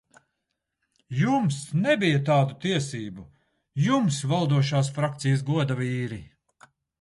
Jums 1.17 1.59
nebija 1.83 2.21
tādu 2.29 2.57
tiesību, 2.63 3.25
jums, 3.89 4.23
valdošās 4.33 4.91
frakcijas 4.97 5.45
godavīri! 5.53 6.21